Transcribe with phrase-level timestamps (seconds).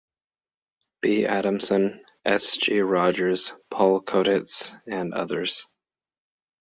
[1.03, 1.27] B.
[1.27, 2.57] Adamson, S.
[2.57, 2.79] G.
[2.79, 5.67] Rogers, Paul Koetitz, and others.